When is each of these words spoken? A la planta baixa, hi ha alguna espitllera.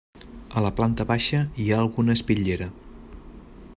A 0.61 0.63
la 0.65 0.71
planta 0.79 1.05
baixa, 1.11 1.41
hi 1.63 1.67
ha 1.73 1.77
alguna 1.83 2.17
espitllera. 2.21 2.69